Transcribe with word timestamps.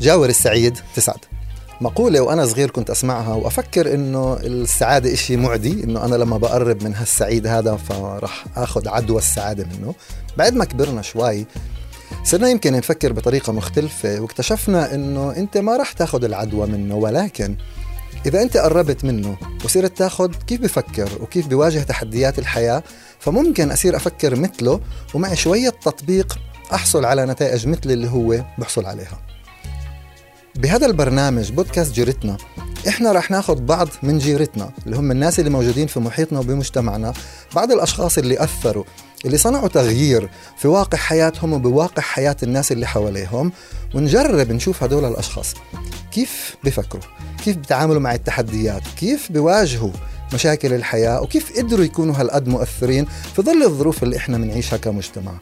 جاور 0.00 0.28
السعيد 0.28 0.78
تسعد 0.94 1.18
مقولة 1.80 2.20
وأنا 2.20 2.46
صغير 2.46 2.70
كنت 2.70 2.90
أسمعها 2.90 3.34
وأفكر 3.34 3.94
إنه 3.94 4.38
السعادة 4.42 5.12
إشي 5.12 5.36
معدي 5.36 5.84
إنه 5.84 6.04
أنا 6.04 6.14
لما 6.14 6.38
بقرب 6.38 6.82
من 6.82 6.94
هالسعيد 6.94 7.46
هذا 7.46 7.76
فرح 7.76 8.44
أخذ 8.56 8.88
عدوى 8.88 9.18
السعادة 9.18 9.64
منه. 9.64 9.94
بعد 10.36 10.54
ما 10.54 10.64
كبرنا 10.64 11.02
شوي 11.02 11.46
صرنا 12.24 12.48
يمكن 12.48 12.72
نفكر 12.72 13.12
بطريقة 13.12 13.52
مختلفة 13.52 14.20
واكتشفنا 14.20 14.94
إنه 14.94 15.32
أنت 15.36 15.58
ما 15.58 15.76
رح 15.76 15.92
تاخذ 15.92 16.24
العدوى 16.24 16.66
منه 16.66 16.94
ولكن 16.94 17.56
إذا 18.26 18.42
أنت 18.42 18.56
قربت 18.56 19.04
منه 19.04 19.36
وصرت 19.64 19.98
تاخذ 19.98 20.32
كيف 20.46 20.60
بفكر 20.60 21.08
وكيف 21.20 21.46
بواجه 21.46 21.78
تحديات 21.78 22.38
الحياة 22.38 22.82
فممكن 23.18 23.70
أصير 23.70 23.96
أفكر 23.96 24.36
مثله 24.36 24.80
ومع 25.14 25.34
شوية 25.34 25.70
تطبيق 25.70 26.38
أحصل 26.74 27.04
على 27.04 27.26
نتائج 27.26 27.68
مثل 27.68 27.90
اللي 27.90 28.08
هو 28.08 28.44
بحصل 28.58 28.86
عليها. 28.86 29.18
بهذا 30.58 30.86
البرنامج 30.86 31.52
بودكاست 31.52 31.92
جيرتنا 31.92 32.36
إحنا 32.88 33.12
رح 33.12 33.30
ناخذ 33.30 33.60
بعض 33.60 33.88
من 34.02 34.18
جيرتنا 34.18 34.70
اللي 34.86 34.96
هم 34.96 35.10
الناس 35.10 35.38
اللي 35.38 35.50
موجودين 35.50 35.86
في 35.86 36.00
محيطنا 36.00 36.38
وبمجتمعنا 36.38 37.12
بعض 37.54 37.72
الأشخاص 37.72 38.18
اللي 38.18 38.44
أثروا 38.44 38.84
اللي 39.24 39.38
صنعوا 39.38 39.68
تغيير 39.68 40.30
في 40.58 40.68
واقع 40.68 40.98
حياتهم 40.98 41.52
وبواقع 41.52 42.02
حياة 42.02 42.36
الناس 42.42 42.72
اللي 42.72 42.86
حواليهم 42.86 43.52
ونجرب 43.94 44.52
نشوف 44.52 44.82
هدول 44.82 45.04
الأشخاص 45.04 45.54
كيف 46.12 46.56
بفكروا 46.64 47.02
كيف 47.44 47.56
بتعاملوا 47.56 48.00
مع 48.00 48.14
التحديات 48.14 48.82
كيف 48.96 49.32
بواجهوا 49.32 49.92
مشاكل 50.34 50.72
الحياة 50.72 51.22
وكيف 51.22 51.58
قدروا 51.58 51.84
يكونوا 51.84 52.14
هالقد 52.14 52.48
مؤثرين 52.48 53.06
في 53.36 53.42
ظل 53.42 53.62
الظروف 53.62 54.02
اللي 54.02 54.16
إحنا 54.16 54.38
بنعيشها 54.38 54.76
كمجتمع. 54.76 55.32